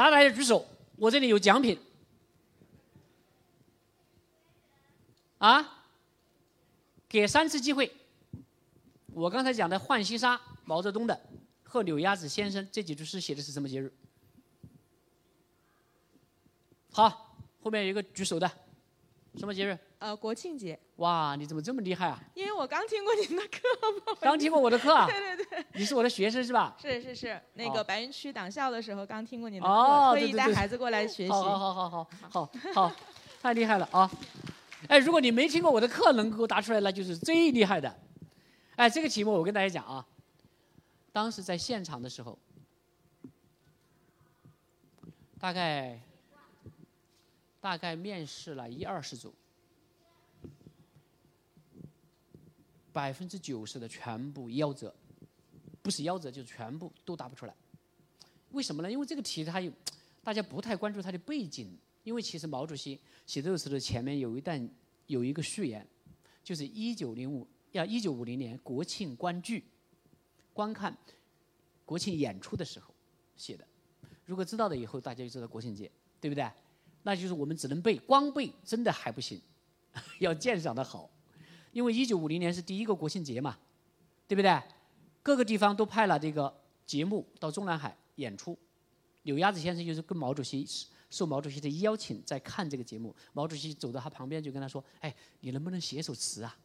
[0.00, 1.78] 答对的举手，我这里有奖品。
[5.36, 5.84] 啊，
[7.08, 7.92] 给三次机会。
[9.12, 11.20] 我刚才讲的《浣溪沙》，毛泽东的
[11.62, 13.92] 和柳鸭子先生这几句诗写的是什么节日？
[16.92, 18.50] 好，后面有一个举手的，
[19.36, 19.78] 什么节日？
[20.00, 20.78] 呃，国庆节。
[20.96, 22.18] 哇，你怎么这么厉害啊？
[22.34, 24.16] 因为我刚听过您的课。
[24.18, 25.04] 刚听过我的课啊？
[25.12, 25.64] 对对对。
[25.74, 26.74] 你是我的学生是吧？
[26.80, 31.30] 是是是，那个白云区党校的时候刚听过您的课，特意带孩子过来学习。
[31.30, 32.92] 好好 好好好好，
[33.42, 34.10] 太厉害了啊！
[34.88, 37.94] 哎，如果你没听过我的课，能够答出来，那就是最厉害的。
[38.76, 40.06] 哎，这个题目我跟大家讲啊，
[41.12, 42.38] 当时在现场的时候，
[45.38, 46.00] 大概
[47.60, 49.34] 大概面试了一二十组，
[52.92, 54.94] 百分之九十的全部夭折，
[55.82, 57.54] 不是夭折就是全部都答不出来。
[58.50, 58.90] 为什么呢？
[58.90, 59.72] 因为这个题它有
[60.22, 61.76] 大家不太关注它的背景。
[62.02, 64.68] 因为其实毛主席写这首词的前面有一段
[65.06, 65.86] 有一个序言，
[66.42, 69.62] 就是一九零五要一九五零年国庆观剧，
[70.54, 70.96] 观看
[71.84, 72.94] 国庆演出的时候
[73.36, 73.68] 写的。
[74.24, 76.50] 如果知道了以后，大家就知道国庆节，对不对？
[77.02, 79.38] 那就是我们只能背，光背真的还不行，
[80.20, 81.10] 要鉴赏的好。
[81.72, 83.58] 因为一九五零年是第一个国庆节嘛，
[84.26, 84.62] 对不对？
[85.22, 86.52] 各个地方都派了这个
[86.86, 88.58] 节目到中南海演出，
[89.22, 90.66] 柳鸭子先生就是跟毛主席。
[91.10, 96.56] 受毛主席的邀请在看这个节目，毛主席走到他旁边就跟他说：“哎，你能不能写首词啊？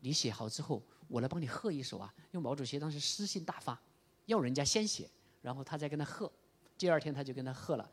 [0.00, 3.80] 你写好之后，我来帮你贺一首啊。”因为毛主席当时诗性大发，
[4.26, 5.08] 要人家先写，
[5.40, 6.28] 然后他再跟他贺。
[6.76, 7.88] 第二天他就跟他贺了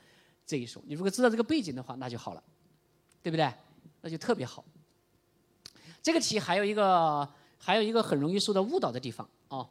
[0.48, 0.82] 这一首。
[0.88, 2.44] 你如果知道这个背景的话，那就好了，
[3.22, 3.54] 对不对？
[4.02, 4.66] 那就特别好。
[6.08, 7.28] 这个题还有一个
[7.58, 9.68] 还有一个很容易受到误导的地方哦，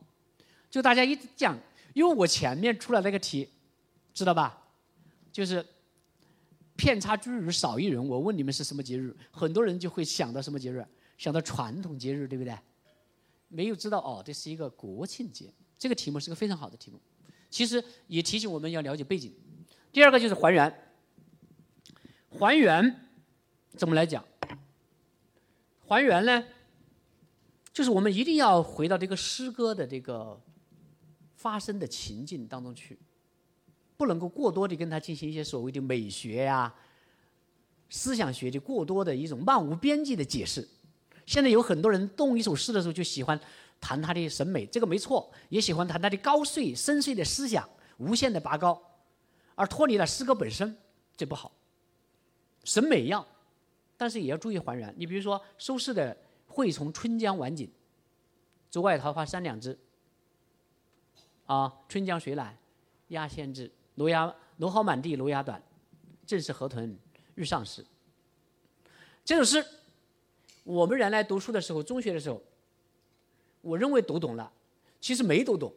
[0.68, 1.58] 就大家一直讲，
[1.94, 3.48] 因为我前面出了那个题，
[4.12, 4.62] 知道吧？
[5.32, 5.64] 就是
[6.76, 12.54] 片差居日少一人，我问你们是什么节日，很多人就会想到什么节日，想到传统节日，对不对？
[13.48, 15.50] 没有知道哦，这是一个国庆节。
[15.78, 17.00] 这个题目是个非常好的题目，
[17.48, 19.34] 其实也提醒我们要了解背景。
[19.90, 20.70] 第二个就是还原，
[22.28, 22.94] 还原
[23.74, 24.22] 怎么来讲？
[25.86, 26.44] 还原呢，
[27.72, 30.40] 就是我们一定要回到这个诗歌的这个
[31.36, 32.98] 发生的情境当中去。
[33.96, 36.74] 不能够过多的跟他进行一些所谓的美学呀、
[37.88, 40.68] 思想学的过多的一种漫无边际的解释。
[41.24, 43.40] 现在有很多人动一首诗的时候就喜欢
[43.80, 47.66] 谈他的审美，这个没错，也喜欢谈他的高邃深邃的思想，
[47.96, 48.78] 无限的拔高，
[49.54, 50.76] 而脱离了诗歌本身，
[51.16, 51.50] 这不好。
[52.64, 53.26] 审美要，
[53.96, 54.94] 但是也要注意还原。
[54.96, 57.70] 你比如说苏轼的“惠从春江晚景，
[58.70, 59.78] 竹外桃花三两枝”，
[61.46, 62.56] 啊，春江水暖
[63.08, 63.70] 鸭先知。
[63.94, 65.62] 芦芽芦蒿满地芦芽短，
[66.26, 66.98] 正是河豚
[67.34, 67.82] 欲上时。
[69.24, 69.64] 这首诗，
[70.64, 72.42] 我们原来读书的时候，中学的时候，
[73.62, 74.52] 我认为读懂了，
[75.00, 75.72] 其实没读懂。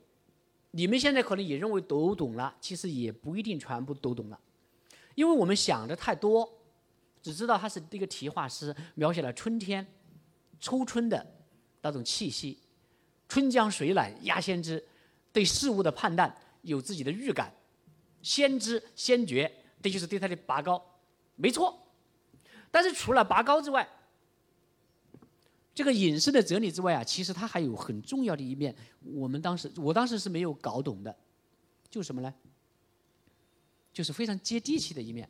[0.72, 4.38] 你们现在可能也认为读懂了，其实也不一定全部读懂了，
[5.16, 6.59] 因为我们想的太多，
[7.22, 9.86] 只知道他是这个题画诗，描写了春天、
[10.60, 11.26] 初春的
[11.82, 12.58] 那种气息，
[13.28, 14.84] 春江水暖鸭先知，
[15.32, 17.54] 对事物的判断有自己的预感。
[18.22, 20.84] 先知先觉，这就是对他的拔高，
[21.36, 21.78] 没错。
[22.72, 23.88] 但是除了拔高之外，
[25.74, 28.76] 这个隐士的哲理之外啊，其实它还有很重要的一面。
[29.02, 31.16] 我们当时，我当时是没有搞懂的，
[31.90, 32.34] 就是什么呢？
[33.94, 35.28] 就是非常接地气的一面。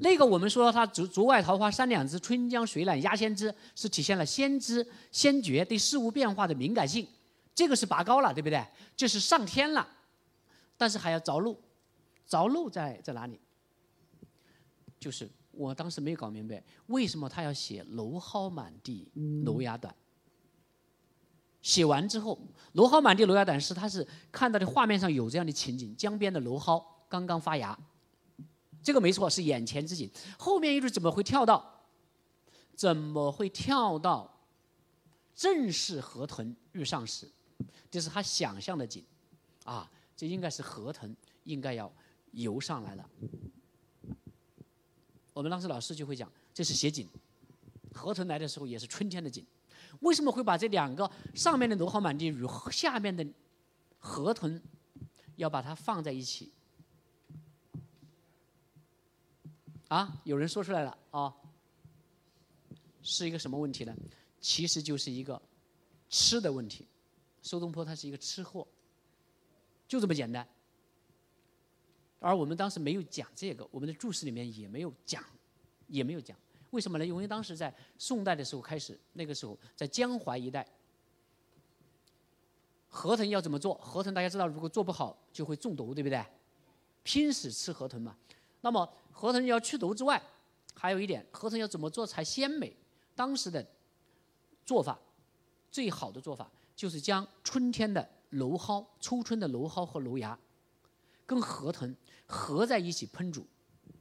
[0.00, 7.06] 那个我们说他竹竹外桃花三两枝，春江水暖鸭先知，是体现了先知先觉对事物变化的敏感性。
[7.54, 8.62] 这个是拔高了，对不对？
[8.94, 9.88] 这是上天了，
[10.76, 11.58] 但是还要着陆。
[12.26, 13.40] 着陆在在哪里？
[14.98, 19.08] 就是我当时没有搞明白，为什么他要写“芦蒿满地
[19.44, 19.94] 芦芽短”。
[21.62, 22.38] 写完之后
[22.74, 27.78] ，“芦蒿满地芦芽短”是他是看到的画面上有这样的情景：江边的芦蒿刚刚发芽，
[28.86, 30.08] 这个没错，是眼前之景。
[30.38, 31.82] 后面一句怎么会跳到？
[32.76, 34.32] 怎么会跳到？
[35.34, 37.28] 正是河豚欲上时，
[37.90, 39.04] 这是他想象的景，
[39.64, 41.92] 啊，这应该是河豚应该要。
[42.30, 43.10] 游上来了，
[45.32, 47.08] 我们当时老师就会讲，这是写景。
[47.94, 49.44] 河豚来的时候也是春天的景，
[50.00, 53.26] 为什么会把这两个上面的芦蒿满地与下面的
[53.98, 54.62] 河豚
[55.36, 56.52] 要把它放在一起？
[59.88, 61.34] 啊，有人说出来了啊，
[63.02, 63.94] 是一个什么问题呢？
[64.40, 65.40] 其实就是一个
[66.08, 66.86] 吃的问题。
[67.40, 68.66] 苏东坡他是一个吃货，
[69.86, 70.46] 就这么简单。
[72.18, 75.22] 而我们当时没有讲这个，我们的注释里面也没有讲，
[75.86, 76.36] 也没有讲。
[76.70, 77.06] 为什么呢？
[77.06, 80.66] 因为当时在宋代的时候开始，那个时候在江淮一带，
[82.88, 83.74] 河豚要怎么做？
[83.74, 86.24] 河豚大家知道，如果做不好就会中毒，对不对？
[87.04, 88.16] 拼死吃河豚嘛。
[88.66, 90.20] 那么河豚要去毒之外，
[90.74, 92.74] 还有一点，河豚要怎么做才鲜美？
[93.14, 93.64] 当时的
[94.64, 94.98] 做法，
[95.70, 100.36] 最好的做法就是将春天的蒌蒿、初春的蒌蒿和蒌芽，
[101.24, 101.96] 跟河豚
[102.26, 103.46] 合在一起烹煮，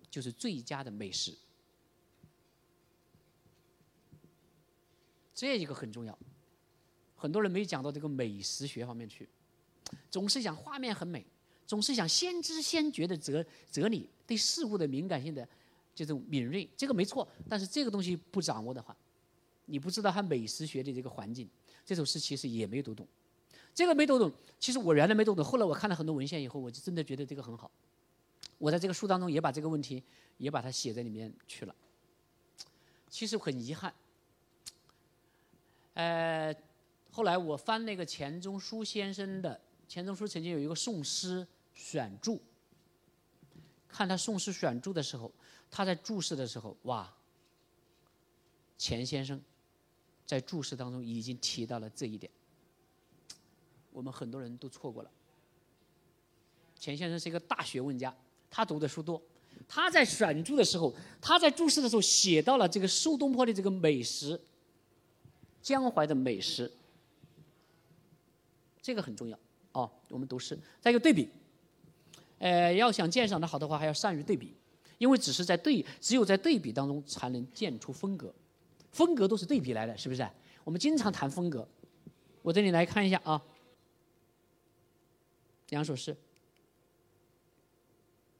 [0.10, 1.38] 就是最佳的美食。
[5.36, 6.18] 这一个很重要，
[7.16, 9.30] 很多人没讲到这个美食学方面去，
[10.10, 11.24] 总是想画面很美，
[11.68, 15.48] 总是想先知先觉的哲哲理，对事物的敏感性的
[15.94, 17.28] 这种敏锐，这个没错。
[17.50, 18.96] 但是这个东西不掌握的话，
[19.66, 21.50] 你不知道它美食学的这个环境，
[21.86, 23.08] 这首诗其实也没读懂。
[23.74, 27.70] 这个没读懂，其实我原来没读懂，后来我看了很多文献以后，我就真的觉得这个很好。
[28.58, 30.02] 我在这个书当中也把这个问题
[30.38, 31.76] 也把它写在里面去了。
[33.10, 33.94] 其实很遗憾。
[35.94, 36.56] 呃，
[37.12, 42.42] 后来我翻那个钱钟书先生的，钱钟书曾经有一个宋诗选注，
[43.96, 45.32] 看他宋诗选注的时候，
[45.72, 47.10] 他在注释的时候，哇，
[48.78, 49.42] 钱先生
[50.26, 52.30] 在注释当中已经提到了这一点，
[53.94, 55.10] 我们很多人都错过了。
[56.78, 58.14] 钱先生是一个大学问家，
[58.52, 59.22] 他读的书多，
[59.66, 64.38] 他在选注的时候，他在注释的时候写到了这个苏东坡的这个美食。
[65.62, 66.72] 江淮的美食，
[68.84, 69.40] 这个很重要
[69.72, 69.90] 哦。
[70.10, 71.28] 我们读诗，再一个对比，
[72.40, 74.56] 呃，要想鉴赏的好的话，还要善于对比，
[74.98, 78.34] 因为只是在对，只有在对比当中才能见出风格，
[78.92, 80.28] 风格都是对比来的，是不是？
[80.64, 81.68] 我们经常谈风格，
[82.42, 83.42] 我这里来看一下啊，
[85.70, 86.16] 两首诗，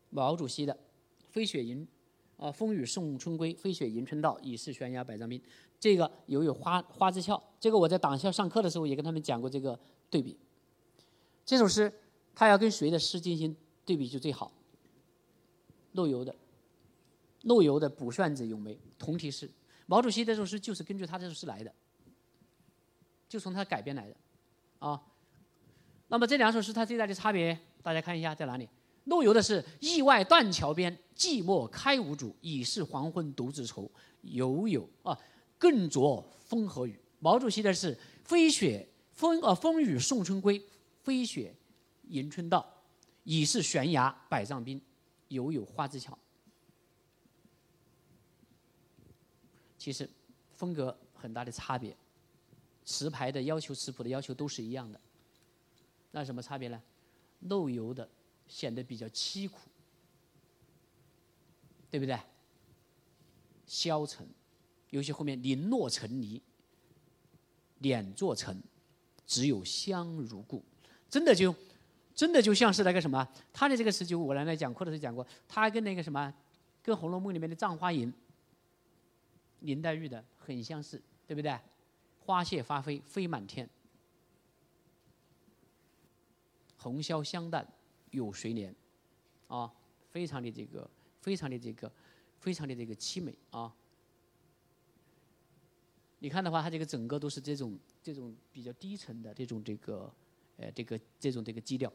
[0.10, 0.74] 毛主席的
[1.30, 1.86] 《飞雪迎》。
[2.38, 5.42] 啊，风雨送春归，飞雪迎春到，已是悬崖百丈冰。
[5.80, 10.38] 这个有有花花之俏，这个我在党校上课的时候也跟他们讲过这个对比。
[11.46, 11.90] 这首诗，
[12.36, 13.56] 他要跟谁的诗进行
[13.86, 14.52] 对比就最好。
[15.94, 16.36] 陆游的，
[17.44, 19.50] 陆游的《卜算子·咏梅》同题诗，
[19.86, 21.74] 毛主席这首诗就是根据他这首诗来的，
[23.30, 24.16] 就从他改编来的，
[24.80, 25.02] 啊。
[26.08, 28.70] 那么这两首诗它最大的差别，大家看一下在哪里？
[29.06, 32.36] 陆游的是“意外断桥边，寂寞开无主。
[32.42, 33.90] 已是黄昏独自愁，
[34.22, 35.18] 犹有啊
[35.58, 40.62] 更着风和雨。”毛主席的是“飞雪风啊风雨送春归，
[41.02, 41.56] 飞雪
[42.10, 42.75] 迎春到。
[43.26, 44.82] 已是悬崖百丈冰，
[45.28, 46.18] 犹有花枝俏。”
[49.78, 50.10] 其实
[50.54, 51.98] 风格很大的差别，
[52.86, 55.02] 词牌的要求、词谱的要求都是一样的。
[56.12, 56.82] 那什么差别呢？
[57.42, 58.10] 陆游的。
[58.48, 59.58] 显得比较凄苦，
[61.90, 62.16] 对不对？
[63.66, 64.24] 消沉，
[64.92, 66.40] 尤其后面零落成泥，
[67.80, 68.62] 脸作尘，
[69.26, 70.64] 只有香如故，
[71.10, 71.56] 真的就，
[72.16, 76.34] 真的就像是那个什么，他的这个词就我原来讲课的时候讲过，他跟那个什么，
[76.82, 78.12] 跟《红楼梦》里面的葬花吟，
[79.60, 81.60] 林黛玉的很相似，对不对？
[82.20, 83.70] 花谢花飞飞满天，
[86.78, 87.68] 红消香淡。
[88.12, 88.74] 有谁怜？
[89.50, 89.70] 啊，
[90.10, 90.90] 非常的这个，
[91.20, 91.92] 非常的这个，
[92.40, 93.76] 非常的这个凄美啊！
[96.20, 100.10] 你看的话，它这个整个都是这种这种比较低沉的这种这个，
[100.56, 101.92] 呃，这个这种这个基调。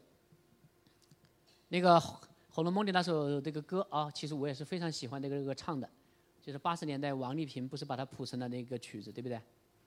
[1.73, 1.97] 那个
[2.49, 5.89] 《红楼梦》的那首这个歌啊，其实我也是非常喜欢那个这个唱的，
[6.41, 9.39] 就是八十年代王丽萍不是把它谱成了那个曲子，对不对？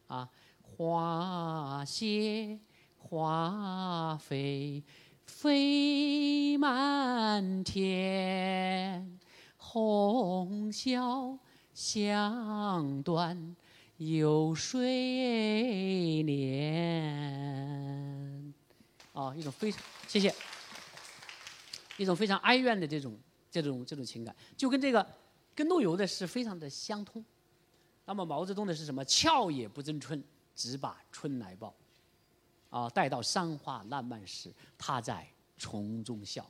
[0.07, 0.27] 啊，
[0.63, 2.59] 花谢
[2.97, 4.83] 花飞。
[5.27, 9.19] 飞满天，
[9.57, 11.39] 红消
[11.73, 13.57] 香断，
[13.97, 18.53] 有谁怜？
[19.15, 20.35] 啊，一种非常谢谢，
[21.97, 23.19] 一种非常哀怨的这种
[23.51, 25.07] 这种这种情感，就跟这个
[25.55, 27.25] 跟陆游的是非常的相通。
[28.05, 29.05] 那么毛泽东的是什么？
[29.05, 30.23] 俏也不争春，
[30.55, 31.75] 只把春来报。
[32.69, 36.45] 啊，待到山花烂漫时，他在丛中笑。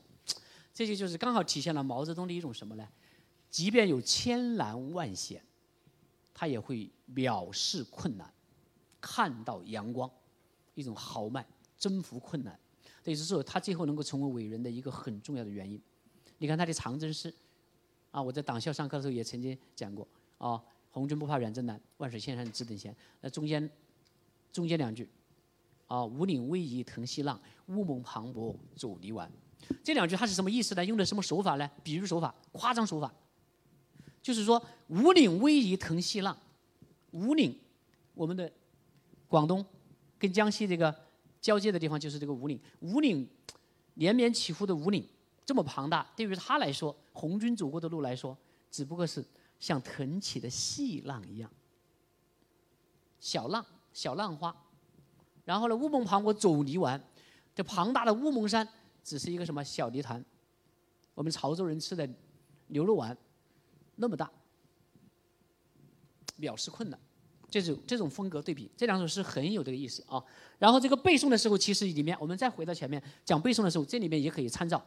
[0.72, 2.88] 这些就是刚好体现了毛泽东的一种什么呢？
[3.50, 5.40] 即便有千难万险，
[6.32, 8.32] 他也会藐视困难，
[9.00, 10.10] 看到阳光，
[10.74, 11.46] 一种豪迈，
[11.78, 12.58] 征服困难。
[13.04, 15.80] 这也是说他最后能够成为伟人的一个很重要的原因。
[16.38, 17.32] 你看他的长征诗，
[18.10, 20.08] 啊，我在党校上课的时候也曾经讲过。
[20.38, 22.94] 啊，红军不怕远征难，万水千山只等闲。
[23.20, 23.70] 那中间，
[24.50, 25.08] 中间两句。
[25.86, 29.30] 啊，五岭逶迤腾细浪，乌蒙磅礴走泥丸。
[29.82, 30.82] 这两句它是什么意思呢？
[30.82, 31.70] 用的什么手法呢？
[31.82, 33.12] 比喻手法、夸张手法，
[34.22, 36.36] 就是说五岭逶迤腾细浪，
[37.12, 37.54] 五岭，
[38.14, 38.50] 我们的
[39.28, 39.64] 广东
[40.18, 40.94] 跟江西这个
[41.44, 43.28] 交界的地方就是这个五岭，五岭
[43.96, 45.06] 连绵起伏的五岭
[45.44, 48.34] 这么庞大，对于他来说，红军走过的路来说，
[48.70, 49.22] 只不过是
[49.60, 51.50] 像腾起的细浪一样，
[53.20, 54.56] 小浪、小浪花。
[55.44, 56.98] 然后呢，乌蒙磅礴走泥丸，
[57.54, 58.66] 这庞大的乌蒙山
[59.02, 60.24] 只是一个什么小泥团，
[61.12, 62.08] 我们潮州人吃的
[62.68, 63.14] 牛肉丸
[63.96, 64.30] 那么大，
[66.40, 66.98] 藐视困难，
[67.50, 70.22] 这种这种风格对比，这两首诗很有这个意思啊。
[70.58, 74.84] 然后这个背诵的时候，其实里面我们再回到前面讲背诵的时候，这里面也可以参照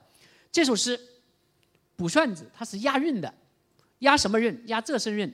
[0.51, 0.99] 这首诗
[1.95, 3.33] 卜算子，它是押韵的，
[3.99, 4.63] 押什么韵？
[4.67, 5.33] 押仄声韵，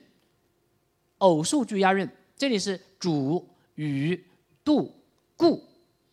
[1.18, 2.08] 偶数句押韵。
[2.36, 4.24] 这里是主与
[4.64, 4.92] 度。
[5.36, 5.62] 故，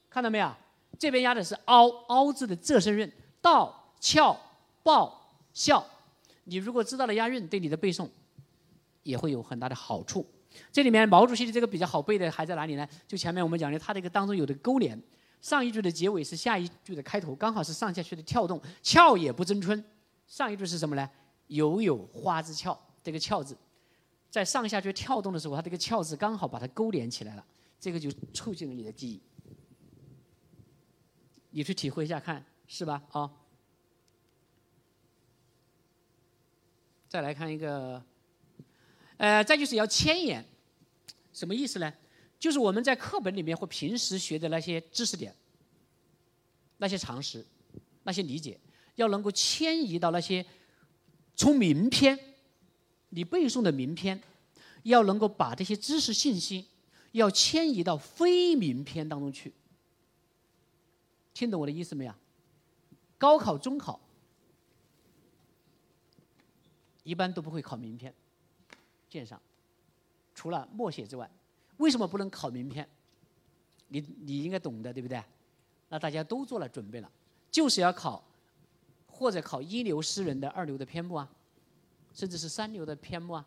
[0.10, 0.52] 看到没有？
[0.98, 4.40] 这边押的是凹凹字的仄声韵，道翘
[4.84, 5.86] 报笑。
[6.44, 8.10] 你如果知道了押韵，对你的背诵
[9.04, 10.26] 也会有很大的好处。
[10.72, 12.88] 这里面毛主席的这个比较好背的还在哪里呢？
[13.08, 15.02] 就前面我们讲的，它这个当中有的勾连，
[15.42, 18.62] 上一句的结尾是下一句的开头，刚好是上下去的跳动。
[18.82, 19.84] 俏也不争春，
[20.28, 21.10] 上一句是什么呢？
[21.48, 23.58] 犹有花之俏，这个俏字，
[24.30, 27.46] 在上下句跳动的时候，它这个俏字刚好把它勾连起来了。
[27.80, 29.22] 这个就促进了你的记忆，
[31.50, 33.02] 你去体会一下看，是吧？
[33.10, 33.32] 啊，
[37.10, 38.02] 再来看一个，
[39.22, 40.44] 呃，再就是要牵眼，
[41.32, 41.94] 什么意思呢？
[42.40, 45.32] 就是我们在课本里面或平时学的那些知识点、
[46.78, 47.46] 那些常识、
[48.02, 48.60] 那些理解，
[48.96, 50.44] 要能够迁移到那些
[51.36, 52.18] 从名篇，
[53.10, 54.20] 你背诵的名篇，
[54.82, 56.66] 要能够把这些知识信息。
[57.12, 59.54] 要迁移到非名篇当中去，
[61.34, 62.14] 听懂我的意思没有？
[63.20, 64.00] 高考、中考
[67.04, 68.12] 一般都不会考名篇，
[69.12, 69.40] 鉴赏，
[70.34, 71.30] 除了默写之外，
[71.78, 72.88] 为什么不能考名篇？
[73.90, 75.22] 你你应该懂的，对不对？
[75.90, 77.12] 那大家都做了准备了，
[77.52, 78.24] 就是要考，
[79.06, 81.30] 或者考一流诗人的二流的篇目啊，
[82.14, 83.46] 甚至是三流的篇目啊。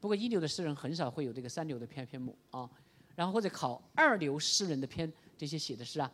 [0.00, 2.68] 不过一流的诗人很少会有这个三流的篇篇目啊，
[3.14, 6.10] 然后或者考二流诗人的篇这些写的诗啊，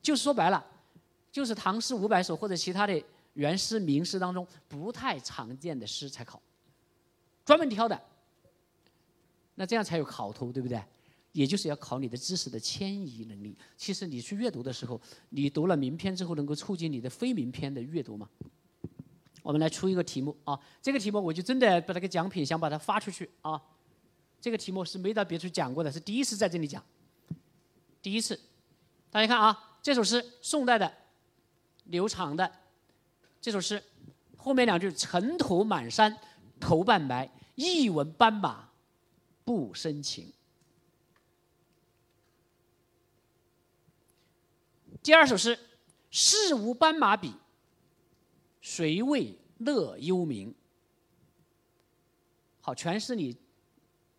[0.00, 0.64] 就是说白了，
[1.32, 3.02] 就是唐诗五百首或者其他的
[3.34, 6.40] 原诗名诗当中不太常见的诗才考，
[7.46, 7.98] 专门挑的，
[9.54, 10.82] 那这样才有考头，对不对？
[11.30, 13.56] 也就是要考你的知识的迁移能力。
[13.76, 18.28] 其实你去阅读的时候，你读了名篇之后，能够促进你的非名篇的阅读吗？
[19.42, 23.62] 我们来出一个题目啊，这个题目我就真的把那个奖品想把它发出去啊。
[24.40, 26.82] 这个题目是没到别处讲过的，是第一次在这里讲。
[28.02, 28.40] 第一次，
[29.10, 30.92] 大家看啊，这首诗宋代的，
[31.84, 32.50] 刘长的
[33.40, 33.82] 这首诗，
[34.36, 36.16] 后面两句“尘土满山
[36.60, 38.70] 头半白，一闻斑马
[39.44, 40.32] 不生情”。
[45.02, 45.58] 第二首诗
[46.10, 47.34] “世无斑马比”。
[48.60, 50.52] 谁为乐幽冥？
[52.60, 53.36] 好，全是你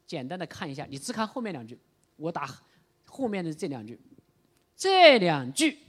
[0.06, 1.78] 简单的看一下，你只看后面两句，
[2.16, 2.48] 我打
[3.06, 4.00] 后面的这两句，
[4.78, 5.80] 这两句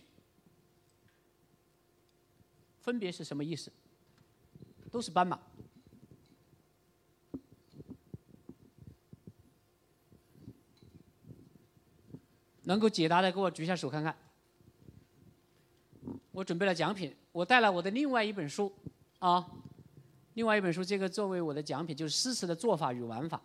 [2.81, 3.73] 分别是什么意思？
[4.91, 5.41] 都是斑马，
[12.69, 14.15] 能够解答的给我举下手看看。
[16.33, 17.17] 我准备了奖品。
[17.33, 18.71] 我带了我的另外一本书，
[19.21, 19.47] 啊，
[20.35, 23.41] 另外一本书，这个作为我的奖品，就是诗词的做法与玩法，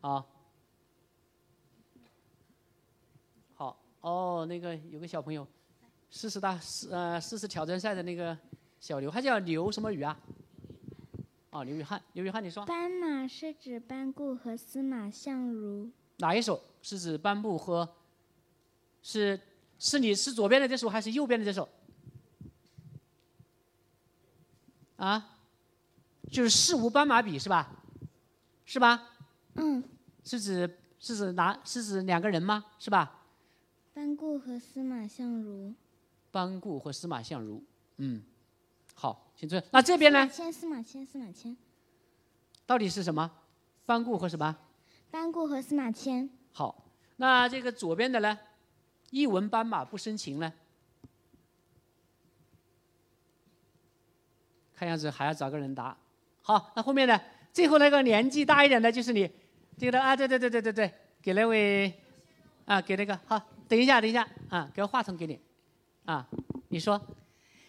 [0.00, 0.24] 啊，
[3.54, 5.46] 好，哦，那个有个小朋友，
[6.10, 8.36] 诗词大诗呃诗词挑战赛的那个
[8.80, 10.18] 小刘，他叫刘什么宇啊？
[11.50, 12.64] 哦，刘宇汉，刘宇汉，你说。
[12.64, 15.90] 斑马是指班固和司马相如。
[16.18, 17.88] 哪一首是指班固和？
[19.08, 19.40] 是
[19.78, 21.66] 是你是左边的这首还是右边的这首？
[24.96, 25.38] 啊，
[26.30, 27.72] 就是事无斑马比是吧？
[28.66, 29.16] 是吧？
[29.54, 29.82] 嗯。
[30.24, 31.58] 是指是指哪？
[31.64, 32.62] 是指两个人吗？
[32.78, 33.22] 是吧？
[33.94, 35.72] 班固和司马相如。
[36.30, 37.64] 班固和司马相如，
[37.96, 38.22] 嗯，
[38.92, 39.58] 好，请坐。
[39.70, 40.28] 那这边呢？
[40.28, 41.56] 司马迁，司马迁，司马迁。
[42.66, 43.30] 到底是什么？
[43.86, 44.54] 班固和什么？
[45.10, 46.28] 班固和司马迁。
[46.52, 46.84] 好，
[47.16, 48.38] 那这个左边的呢？
[49.10, 50.52] 一闻斑马不生情呢？
[54.74, 55.96] 看样子还要找个人答，
[56.40, 57.20] 好，那后面呢？
[57.52, 59.28] 最后那个年纪大一点的，就是你，
[59.76, 61.92] 这个啊，对对对对对对，给那位，
[62.64, 65.40] 啊，给那个，好，等一下，等一下，啊，给个话筒给你，
[66.04, 66.28] 啊，
[66.68, 67.00] 你说，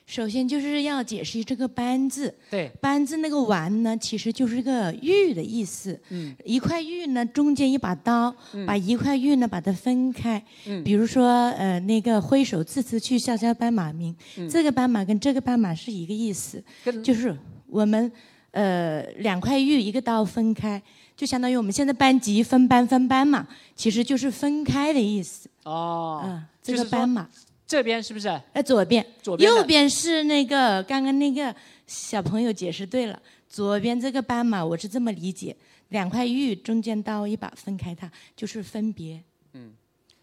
[0.09, 6.01] 首先就是要解释这个“班”字，对，班字那个“丸”呢，其实就是个玉的意思。
[6.09, 8.35] 嗯，一块玉呢，中间一把刀，
[8.65, 10.43] 把一块玉呢把它分开。
[10.65, 10.83] 嗯。
[10.83, 14.15] 比如说，呃，那个挥手自兹去，萧萧斑马鸣，
[14.49, 16.63] 这个斑马跟这个斑马是一个意思，
[17.03, 17.37] 就是
[17.67, 18.11] 我们
[18.49, 20.81] 呃两块玉一个刀分开，
[21.15, 25.47] 就相当于我们现在班级分班分班嘛，其实就是分开的意思。
[25.65, 27.29] 哦，嗯，这个斑马，
[27.69, 28.27] 这边是不是？
[28.51, 35.55] 哎，左边，左边右边是那个刚刚那个小朋友解释对了，左边这个斑马我是这么理解，
[35.89, 39.23] 两块玉中间刀一把分开它，就是分别，
[39.53, 39.71] 嗯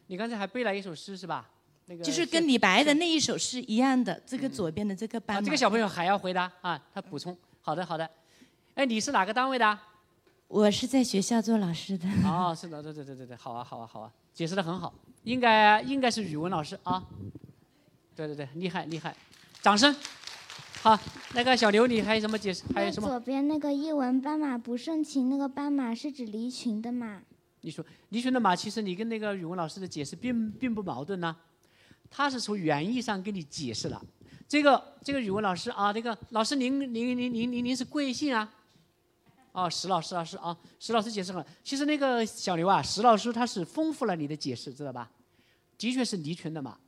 [0.08, 1.48] 你刚才还背了一首诗是吧？
[1.86, 4.20] 那个就是跟李白的那一首诗一样的。
[4.26, 7.36] 这个左边的这个斑这个小朋友还要回答啊，他补充。
[7.60, 8.10] 好的，好的。
[8.74, 9.80] 哎，你是哪个单位的啊？
[10.48, 12.08] 我是在学校做老师的。
[12.24, 17.04] 哦，是的，对对对对对，好啊，好啊，好啊，解释的很好，应该应该是语文老师啊。
[18.14, 19.14] 对对对，厉害厉害，
[19.60, 19.94] 掌声。
[20.82, 20.96] 好，
[21.34, 22.62] 那个小刘，你还有什么解释？
[22.72, 23.08] 还有什么？
[23.08, 27.20] 左边那个一文斑马不胜情，那个斑马是指离群的马。
[27.62, 31.34] 你说离群的马，其实你跟那个语文老师的解释并并不矛盾呢、
[32.08, 34.00] 他是从原意上给你解释了。
[34.46, 38.48] 这个这个语文老师啊，这个老师您您您您您您是贵姓啊？
[39.56, 41.44] 哦，石老师老师啊，石老师解释了。
[41.64, 45.10] 其实那个小刘啊，石老师他是丰富了你的解释，知道吧？
[45.78, 46.78] 的确是离群的马，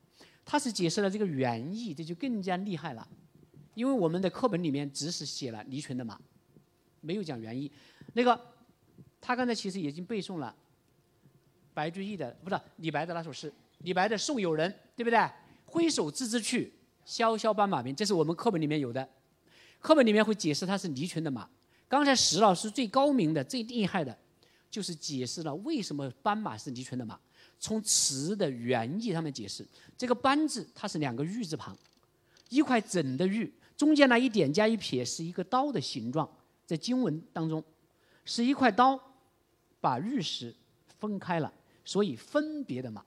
[0.45, 3.09] 他是解释了这个原意，这就更加厉害了。
[3.73, 6.21] 因为我们的课本里面只是写了离群的马，
[7.01, 7.73] 没有讲原意。
[8.13, 8.39] 那个
[9.19, 10.55] 他刚才其实已经背诵了
[11.73, 15.19] 白居易的，不是李白的那首诗，李白的《送友人》，对不对？
[15.65, 16.71] 挥手自之去，
[17.07, 19.09] 萧萧斑马鸣，这是我们课本里面有的。
[19.81, 21.49] 课本里面会解释它是离群的马。
[21.88, 24.16] 刚才石老师最高明的、最厉害的，
[24.71, 27.18] 就是解释了为什么斑马是离群的马。
[27.61, 29.66] 从词的原意上面解释，
[29.97, 31.76] 这个“斑”字它是两个玉字旁，
[32.50, 36.30] 一块整的玉，中间呢一点加一撇是一个刀的形状，
[36.64, 37.64] 在经文当中
[38.25, 38.97] 是一块刀
[39.80, 40.54] 把玉石
[41.00, 41.52] 分开了，
[41.84, 43.04] 所以分别的马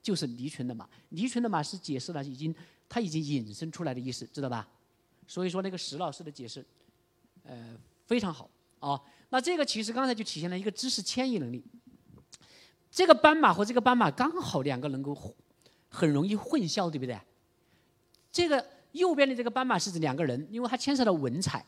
[0.00, 0.88] 就是离群的马。
[1.10, 2.54] 离群的马是解释了已经
[2.88, 4.66] 它已经引申出来的意思，知道吧？
[5.26, 6.64] 所以说那个石老师的解释，
[7.42, 7.76] 呃，
[8.08, 9.00] 非常好啊。
[9.28, 11.62] 那这个其实刚才就体现了一个知识迁移能力。
[12.90, 15.16] 这个斑马和这个斑马刚好两个能够
[15.88, 17.20] 很容易混淆，对不对？
[18.32, 21.64] 这个右边的这个斑马是指两个人，因为它牵涉到文采。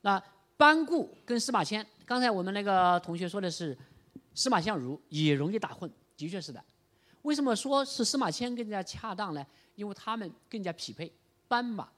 [0.00, 0.20] 那
[0.56, 3.76] 班固跟司马迁，刚才我们那个同学说的是
[4.34, 6.64] 司马相如，也容易打混，的确是的。
[7.20, 9.46] 为什么说是司马迁更加恰当呢？
[9.74, 11.12] 因为他们更加匹配。
[11.46, 11.88] 斑马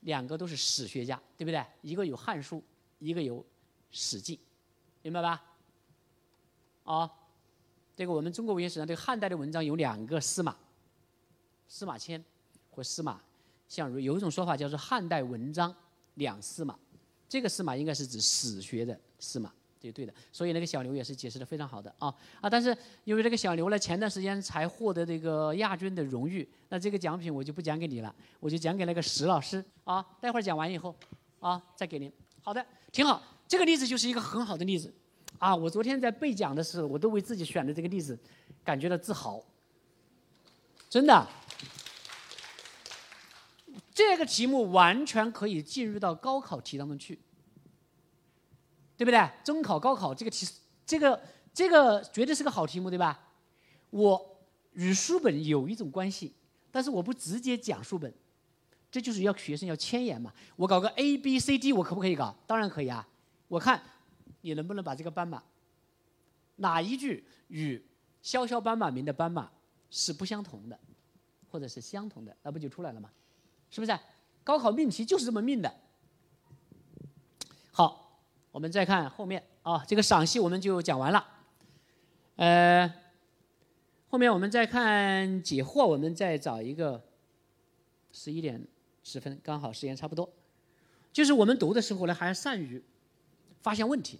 [0.00, 1.62] 两个都是史学家，对不对？
[1.82, 2.58] 一个有《汉书》，
[3.06, 3.38] 一个有
[3.92, 4.36] 《史记》，
[5.02, 5.40] 明白吧？
[6.82, 7.08] 啊，
[7.94, 10.56] 这个我们中国文学史上这个汉代的文章有两个司马，
[11.68, 12.22] 司马迁
[12.70, 13.20] 和司马
[13.68, 14.00] 相如。
[14.00, 15.72] 有一种说法叫做汉代文章
[16.14, 16.76] 两司马，
[17.28, 20.12] 这个司马应该是指史学的司马，这对的。
[20.32, 22.50] 所以那个小刘也是解释的非常好的啊啊！
[22.50, 30.04] 但是因为这个小刘呢，前段时间才获得这个亚军的荣誉，那这个奖品我就不讲给你了，我就讲给那个石老师啊。
[30.20, 30.92] 待会儿讲完以后
[31.38, 32.12] 啊，再给您。
[32.46, 33.20] 好的，挺好。
[33.48, 34.94] 这个例子就是一个很好的例子
[35.40, 35.54] 啊！
[35.54, 38.16] 我昨天在备讲的时候，我都为自己选的这个例子
[38.62, 39.42] 感觉到自豪，
[40.88, 41.26] 真的。
[43.92, 47.18] 这个题目完全可以进入到高考题当中去，
[48.96, 49.28] 对不对？
[49.42, 50.46] 中考、高考这个题，
[50.86, 51.20] 这个
[51.52, 53.18] 这个绝对是个好题目，对吧？
[53.90, 54.38] 我
[54.74, 56.32] 与书本有一种关系，
[56.70, 58.14] 但是我不直接讲书本，
[58.96, 60.32] 这就是要学生要迁延嘛。
[60.56, 62.34] 我搞个 A B C D，我可不可以搞？
[62.46, 63.06] 当然可以啊。
[63.46, 63.82] 我看
[64.40, 65.42] 你能不能把这个斑马
[66.56, 67.84] 哪一句与
[68.22, 69.50] “萧萧斑马鸣”的斑马
[69.90, 70.80] 是不相同的，
[71.50, 73.10] 或者是相同的，那不就出来了吗？
[73.70, 73.98] 是不是？
[74.42, 75.70] 高考命题就是这么命的。
[77.70, 78.18] 好，
[78.50, 81.22] 我们再看后面啊，这个赏析我们就讲完了。
[82.36, 82.90] 呃，
[84.08, 87.04] 后面我们再看解惑，我们再找一个
[88.10, 88.66] 十一点
[89.08, 90.28] 十分，刚好时间差不多。
[91.12, 92.82] 就是我们读的时候呢，还要善于
[93.62, 94.18] 发现问题，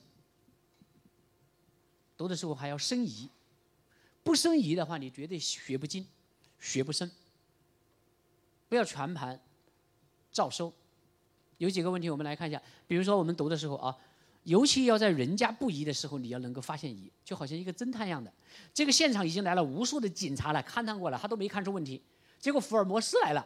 [2.16, 3.28] 读的时候还要生疑，
[4.22, 6.06] 不生疑的话，你绝对学不精，
[6.60, 7.10] 学不深。
[8.68, 9.40] 不要全盘
[10.30, 10.72] 照收。
[11.58, 13.96] 有几个问题我们来看一下，比如说我们读的时候啊，
[14.44, 18.32] 尤其要在人家不疑的时候，你要能够发现疑，就好像一个侦探一样的。
[18.72, 22.00] 这个现场已经来了无数的警察了，勘探过了，他都没看出问题，
[22.38, 23.44] 结果福尔摩斯来了，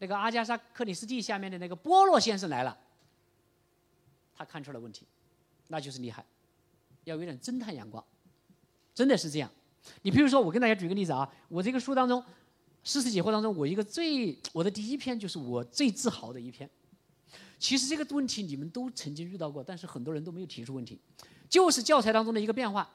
[0.00, 2.76] 那个阿加莎·克里斯蒂下面的那个波洛先生来了，
[4.34, 5.06] 他看出了问题，
[5.68, 6.26] 那就是厉害，
[7.04, 8.04] 要有点侦探眼光，
[8.92, 9.48] 真的是这样。
[10.02, 12.22] 你比如说，我跟大家举个例子啊，我这个书当中。
[12.82, 16.68] 诗词解惑当中，我一个最我的第一篇就是我最自豪的一篇。
[17.58, 20.98] 其实这个问题你们都曾经遇到过，但是很多人都没有提出问题，
[21.46, 22.90] 就是教材当中的一个变化。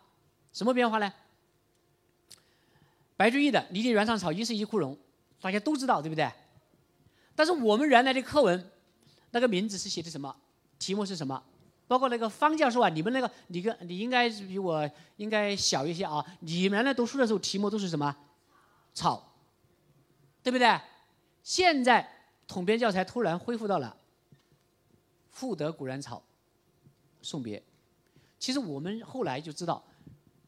[0.52, 1.14] 什么变化呢？
[3.16, 4.98] 白居易的“离离原上草，一岁一枯荣”，
[5.40, 6.32] 大家都知道，对不对？
[7.36, 8.72] 但是我们原来的课文，
[9.32, 10.36] 那个名字是写的什么？
[10.80, 11.44] 题目是什么？
[11.88, 16.26] 包括那个方教授啊，你们那个你跟你应该比我应该小一些啊。
[16.40, 18.16] 你原来读书的时候，题目都是什么？
[18.94, 19.34] 草，
[20.42, 20.80] 对不对？
[21.44, 22.10] 现在
[22.48, 23.96] 统编教材突然恢复到了
[25.30, 26.24] “赋得古原草，
[27.22, 27.62] 送别”。
[28.40, 29.84] 其实我们后来就知道，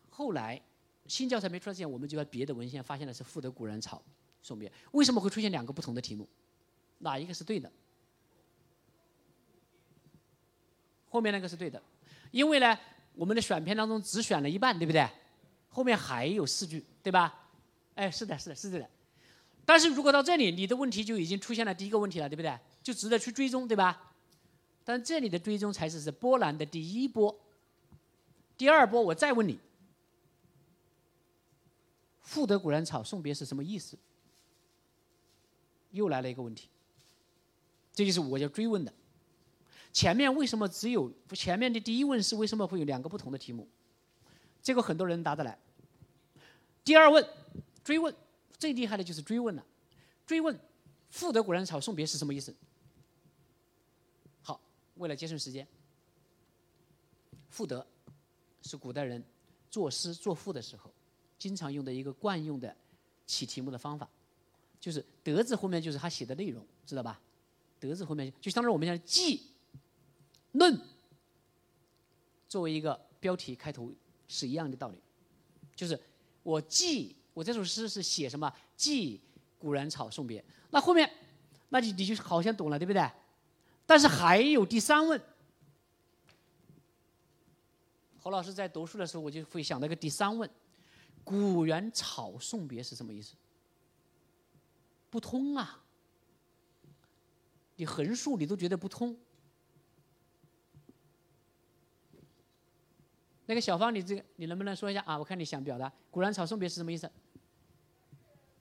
[0.09, 0.59] 后来
[1.05, 4.01] 新教材没出来之前，我们就在别的文献发现的是“赋得古原草，
[4.41, 4.71] 送别”。
[4.93, 6.27] 为什么会出现两个不同的题目？
[6.99, 7.71] 哪一个是对的？
[11.09, 11.81] 后面那个是对的，
[12.31, 12.77] 因为呢，
[13.13, 15.09] 我们的选片当中只选了一半，对不对？
[15.69, 17.49] 后面还有四句，对吧？
[17.95, 18.89] 哎，是的，是的，是对的。
[19.65, 22.57] 但是如果到这里，你的问题就已经出现了第一个问题了，对不对？
[22.83, 24.13] 就值得去追踪，对吧？
[24.83, 27.37] 但这里的追踪才是是波兰的第一波。
[28.57, 29.59] 第二波，我再问你
[32.21, 33.97] ：“赋得古然草，送别”是什么意思？
[35.91, 36.69] 又来了一个问题。
[37.97, 38.93] 这就是我要追问的。
[39.91, 43.67] 前面为什么只有前面的第一问是为什么会有两个不同的题目？
[44.61, 45.57] 这个很多人答得来。
[46.83, 47.27] 第二问，
[47.83, 48.15] 追问
[48.59, 49.65] 最厉害的就是追问了。
[50.27, 50.55] 追问
[51.09, 52.53] “赋得古人草，送别”是什么意思？
[54.43, 54.61] 好，
[54.97, 55.67] 为了节省时间
[57.49, 57.83] ，“赋得”
[58.61, 59.23] 是古代人
[59.71, 60.93] 作诗作赋的时候
[61.39, 62.75] 经常用的一个惯用的
[63.25, 64.07] 起题目的方法，
[64.79, 67.19] 就是“得”字后面就是他写的内容，知道吧？
[67.79, 69.51] 德字后面就相当于我们讲记
[70.53, 70.79] 论
[72.47, 73.91] 作为一个标题开头
[74.27, 74.97] 是一样的道理，
[75.75, 75.99] 就是
[76.43, 78.51] 我记我这首诗是写什么？
[78.75, 79.21] 记
[79.59, 80.43] 古然草送别。
[80.69, 81.11] 那后面，
[81.69, 83.11] 那你你就好像懂了，对不对？
[83.85, 85.21] 但是还有第三问，
[88.19, 90.49] 侯老师在读书的时候，我就会想到一个第三问：
[91.23, 93.35] 古原草送别是什么意思？
[95.09, 95.83] 不通啊！
[97.77, 99.17] 你横竖你都觉得不通。
[103.45, 105.17] 那个小芳，你这个你能不能说一下啊？
[105.17, 107.09] 我看你想表达“古兰草送别”是什么意思？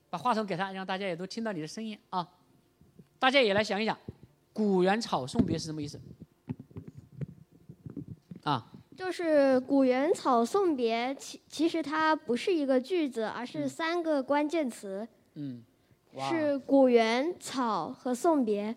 [0.08, 2.28] 把话筒给他，让大家也都听到你的声音啊！
[3.18, 3.98] 大家也来想一想
[4.54, 6.00] ，“古原草送别”是什么意思？
[8.44, 8.70] 啊？
[8.94, 15.08] 就是“古原草送别”，其其实它不是一个句子，而是三个关键词。
[15.34, 15.64] 嗯。
[16.30, 18.74] 是古原草和送别。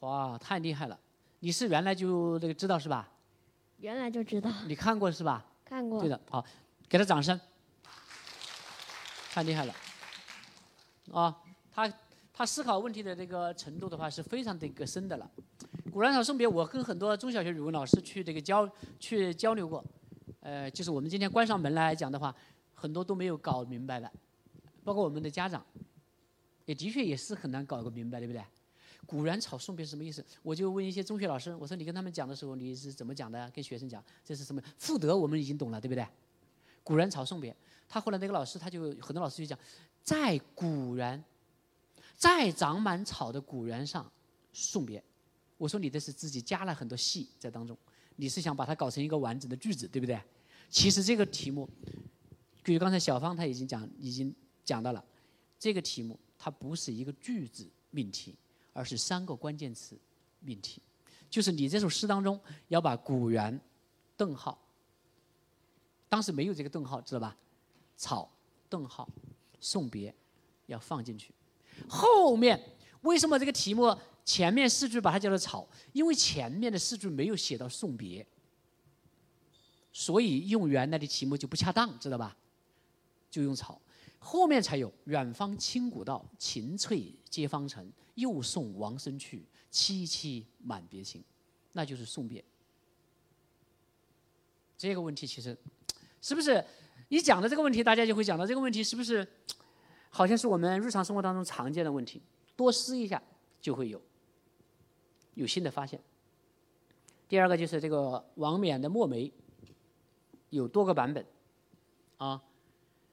[0.00, 0.98] 哇，太厉害了！
[1.40, 3.08] 你是原来就这个知道是吧？
[3.78, 4.50] 原来就知道。
[4.66, 5.44] 你看过是吧？
[5.64, 6.00] 看过。
[6.00, 6.44] 对的，好，
[6.88, 7.38] 给他掌声。
[9.30, 9.74] 太厉害了。
[11.12, 11.36] 啊，
[11.70, 11.92] 他
[12.32, 15.30] 他思考问题的这个程度的话是非常的一个深的了。
[15.92, 18.68] 古兰草送别，我跟很多中小学语文老师去这个交
[19.00, 19.84] 去交流过，
[20.40, 22.34] 呃，就是我们今天关上门来讲的话，
[22.74, 24.10] 很多都没有搞明白的，
[24.84, 25.64] 包括我们的家长，
[26.66, 28.42] 也的确也是很难搞个明白，对不对？
[29.06, 30.24] 古然草送别是什么意思？
[30.42, 33.50] 我就问一些中学老师，我说你跟他们讲的时候你是怎么讲的？
[33.50, 34.62] 跟学生讲这是什么？
[34.76, 36.06] 赋得我们已经懂了，对不对？
[36.82, 37.54] 古然草送别，
[37.88, 39.58] 他后来那个老师他就很多老师就讲，
[40.02, 41.22] 在古然，
[42.16, 44.10] 在长满草的古原上
[44.52, 45.02] 送别。
[45.56, 47.76] 我说你这是自己加了很多戏在当中，
[48.16, 50.20] 你是想把它搞成一个完整的句子，对不对？
[50.70, 51.68] 其实这个题目，
[52.62, 54.34] 据刚才小芳他已经讲已经
[54.64, 55.02] 讲到了，
[55.58, 58.34] 这个题目它不是一个句子命题。
[58.78, 59.98] 而是三个关键词
[60.38, 60.80] 命题，
[61.28, 63.60] 就是你这首诗当中要把古原
[64.16, 64.56] 顿号，
[66.08, 67.36] 当时没有这个顿号，知道吧？
[67.96, 68.30] 草
[68.68, 69.08] 顿号
[69.58, 70.14] 送别
[70.66, 71.34] 要放进去。
[71.88, 73.92] 后面为什么这个题目
[74.24, 75.68] 前面四句把它叫做草？
[75.92, 78.24] 因为前面的四句没有写到送别，
[79.92, 82.36] 所以用原来的题目就不恰当，知道吧？
[83.28, 83.82] 就用草。
[84.18, 87.90] 后面才有远方清古道，晴翠接芳城。
[88.14, 91.22] 又送王孙去，萋萋满别情，
[91.70, 92.44] 那就是送别。
[94.76, 95.56] 这个问题其实，
[96.20, 96.64] 是不是
[97.08, 99.24] 一讲的这个问题，大家就会讲到这个问题是不是，
[100.10, 102.20] 好像是我们日常生活当中常见的问题？
[102.56, 103.22] 多思一下
[103.60, 104.02] 就会有
[105.34, 106.02] 有新的发现。
[107.28, 109.32] 第二个就是这个王冕的墨梅，
[110.50, 111.24] 有多个版本，
[112.16, 112.42] 啊，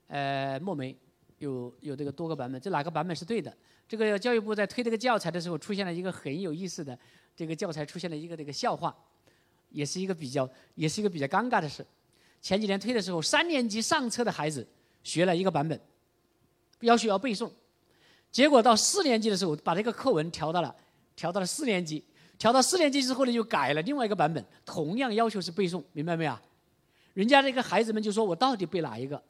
[0.08, 0.96] 呃，墨梅
[1.39, 3.56] 有有这个多个版本，这哪个版本是对的？
[3.88, 6.98] 这个教育部在推这个教材的时候，出现了一个很有意思的，
[7.36, 8.96] 这个教材出现了一个这个笑话，
[9.70, 11.86] 也是一个比较，也是一个比较尴尬的事。
[12.41, 14.68] 前几年推的时候，三年级上册的孩子
[15.04, 15.80] 学了一个版本，
[16.82, 17.52] 要求要背诵，
[18.32, 20.76] 结果到四年级的时候，把这个课文调到了
[21.15, 22.04] 调到了四年级，
[22.38, 26.36] 调到四年级之后呢，就改了另外一个版本，同样要求是背诵，明白没有？
[27.13, 29.22] 人家这个孩子们就说我到底背哪一个？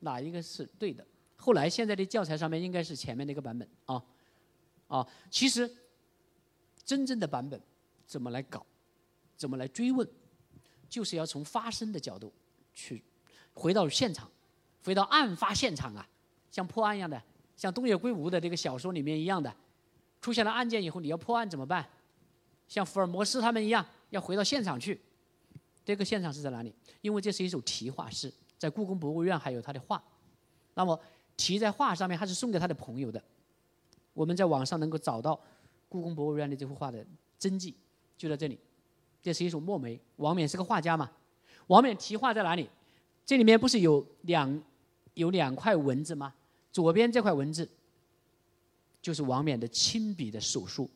[0.00, 1.06] 哪一个是对的？
[1.36, 4.02] 后来现在的教材上面应该是前面那个版本啊，
[4.88, 5.70] 啊，其实
[6.84, 7.60] 真正的版本
[8.06, 8.66] 怎么来搞，
[9.36, 10.06] 怎么来追问，
[10.88, 12.32] 就是要从发生的角度
[12.74, 13.04] 去
[13.54, 14.30] 回到现场，
[14.84, 16.08] 回到案发现场啊，
[16.50, 17.22] 像破案一样的，
[17.56, 19.54] 像东野圭吾的这个小说里面一样的，
[20.20, 21.88] 出现了案件以后你要破案怎么办？
[22.66, 25.00] 像福尔摩斯他们一样，要回到现场去。
[25.84, 26.74] 这个现场是在哪里？
[27.00, 30.02] 因为这是一首题画诗，在故宫博物院还有他的画。
[30.74, 30.98] 那么
[31.36, 33.22] 题在画上面，他是送给他的朋友的。
[34.12, 35.38] 我们在网上能够找到
[35.88, 37.06] 故宫博物院的这幅画的
[37.38, 37.74] 真迹，
[38.16, 38.58] 就在这里。
[39.22, 41.10] 这是一首墨梅，王冕是个画家嘛。
[41.68, 42.68] 王冕题画在哪里？
[43.24, 44.62] 这里面不是有两
[45.14, 46.34] 有两块文字吗？
[46.72, 47.68] 左边这块文字
[49.00, 50.88] 就是王冕的亲笔的手书，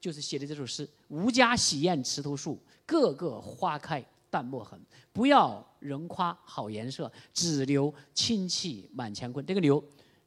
[0.00, 4.78] 就是写的这首诗：“吾家洗砚池头树。”个个花开淡墨痕，
[5.12, 9.44] 不要人夸好颜色，只留清气满乾坤。
[9.46, 9.82] 这个“流”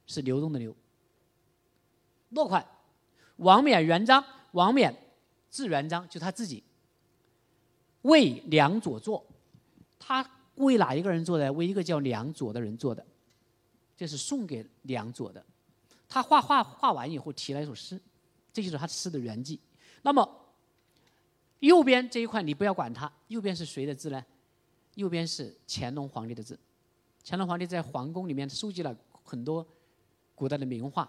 [0.06, 0.74] 是流动的“流”。
[2.30, 2.66] 落款：
[3.36, 4.24] 王冕元璋。
[4.52, 4.92] 王冕
[5.48, 6.62] 字元璋，就他自己。
[8.02, 9.24] 为梁左做，
[9.98, 11.52] 他为哪一个人做的？
[11.52, 13.06] 为一个叫梁左的人做的。
[13.96, 15.44] 这是送给梁左的。
[16.08, 18.00] 他画画画完以后，提了一首诗，
[18.52, 19.60] 这就是他诗的原迹。
[20.02, 20.39] 那么。
[21.60, 24.22] 右边这一块你不要管它，右边是谁的字呢？
[24.96, 26.58] 右边是乾隆皇帝的字。
[27.24, 29.66] 乾隆皇帝在皇宫里面收集了很多
[30.34, 31.08] 古代的名画，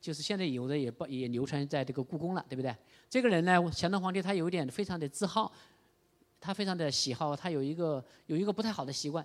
[0.00, 2.74] 就是现在有的也不也流传在这个故宫了，对不对？
[3.08, 5.50] 这个人呢，乾隆皇帝他有一点非常的自豪，
[6.40, 9.24] 他非常的喜好，他有一个有一个不太好的习惯，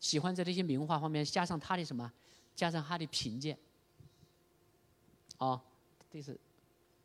[0.00, 2.12] 喜欢在这些名画方面加上他的什么，
[2.54, 3.58] 加上他的评鉴。
[5.38, 5.60] 哦，
[6.10, 6.38] 这是。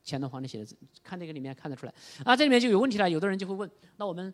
[0.10, 1.94] 乾隆皇帝写的字，看这个里面看得出来。
[2.24, 3.10] 啊，这里面就有问题了。
[3.10, 4.34] 有的人就会问：那我们，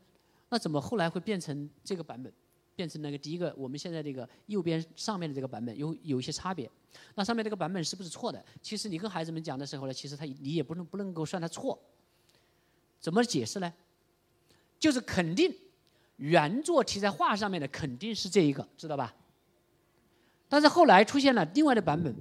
[0.49, 2.31] 那怎么后来会变成这个版本，
[2.75, 3.51] 变成那个第一个？
[3.57, 6.69] 我们现在这个右边上面的这个版本有有一些差别。
[7.15, 8.45] 那上面这个版本是不是错的？
[8.61, 11.81] 其实你跟孩子们讲的时候呢，其实他你也不能不能够算他错。
[12.99, 13.73] 怎么解释呢？
[14.79, 15.51] 就是肯定
[16.17, 19.11] 原作题在画上面的肯定是这一个，知道吧？
[20.47, 22.15] 但是后来出现了另外的版本。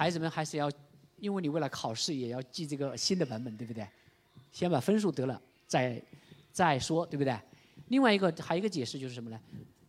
[0.00, 0.72] 孩子们还是要，
[1.18, 3.86] 因为你为了考试也要记这个新的版本，对不对？
[4.50, 6.02] 先把分数得了，再
[6.50, 7.38] 再说，对不对？
[7.88, 9.38] 另外一个还有一个解释就是什么呢？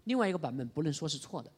[0.04, 1.50] 另外一个版本不能说是错的。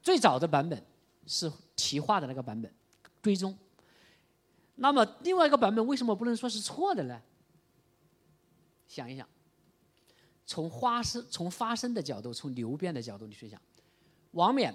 [0.00, 0.80] 最早的版本
[1.26, 2.72] 是题画的那个版本，
[3.20, 3.58] 追踪。
[4.76, 7.20] 那么另外一个版本为什么不能说是错的呢？
[8.86, 9.28] 想一想，
[10.46, 13.60] 从发生从发生的角度，从流变的角度你去想。
[14.32, 14.74] 王冕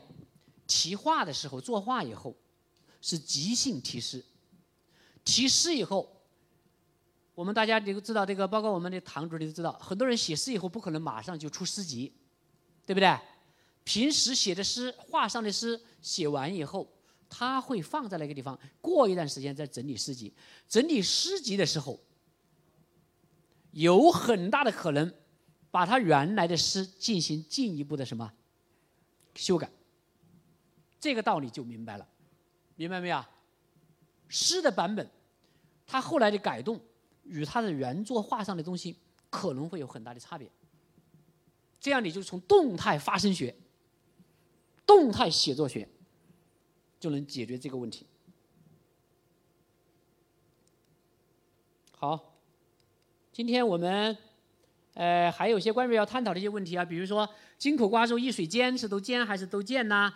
[0.67, 2.35] 题画的时候，作画以后
[3.01, 4.23] 是即兴题诗。
[5.23, 6.21] 题诗以后，
[7.33, 12.13] 我们大家都知道这个，包括我们的堂主，你都知道，很多人写诗以后不可能马上就出诗集，
[12.85, 13.17] 对不对？
[13.83, 16.91] 平时写的诗、画上的诗写完以后，
[17.29, 20.33] 他会放在那个地方，过一段时间再整理诗集。
[20.67, 21.99] 整理诗集的时候，
[23.71, 25.13] 有很大的可能
[25.69, 28.31] 把他原来的诗进行进一步的什么？
[29.35, 29.69] 修改，
[30.99, 32.07] 这个道理就明白了，
[32.75, 33.23] 明白没有？
[34.27, 35.07] 诗的版本，
[35.85, 36.81] 它后来的改动
[37.23, 38.97] 与它的原作画上的东西
[39.29, 40.49] 可能会有很大的差别。
[41.79, 43.55] 这样你就从动态发声学、
[44.85, 45.87] 动态写作学
[46.99, 48.07] 就能解决这个问题。
[51.91, 52.33] 好，
[53.31, 54.17] 今天我们
[54.95, 57.29] 呃还有些关于要探讨的一些问题啊，比如说。
[57.57, 60.11] 金口瓜洲一水间是都尖还是都尖呐？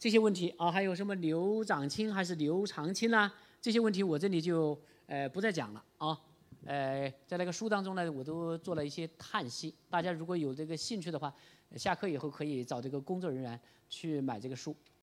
[0.00, 3.30] 这些问题啊，还有什么刘长卿还是刘长卿呐？
[3.60, 6.18] 这些问题我这里就呃不再讲了啊。
[6.66, 9.72] 呃，在那个书当中呢，我都做了一些叹息。
[9.88, 11.32] 大家如果有这个兴趣的话，
[11.76, 13.58] 下课以后可以找这个工作人员
[13.88, 14.76] 去买这个书。